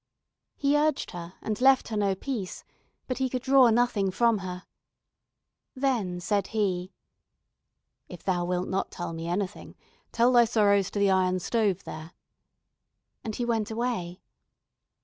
[0.55, 2.63] He urged her and left her no peace,
[3.05, 4.63] but he could draw nothing from her.
[5.75, 6.91] Then said he:
[8.09, 9.75] "If thou wilt not tell me anything,
[10.11, 12.13] tell thy sorrows to the iron stove there,"
[13.23, 14.21] and he went away.